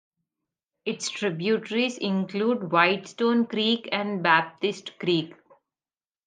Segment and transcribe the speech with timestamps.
[0.83, 5.35] Its tributaries include White Stone Creek and Baptist Creek.